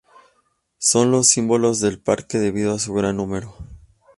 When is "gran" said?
2.95-3.17